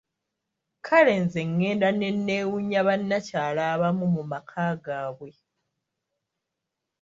Kale 0.85 1.13
nze 1.23 1.41
ngenda 1.51 1.89
ne 1.93 2.09
nneewuunya 2.15 2.81
bannakyala 2.87 3.61
abamu 3.73 4.05
mu 4.15 4.23
maka 4.31 4.65
gaabwe! 4.83 5.31